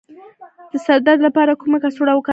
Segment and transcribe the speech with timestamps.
[0.71, 2.29] د سر د درد لپاره کومه کڅوړه وکاروم؟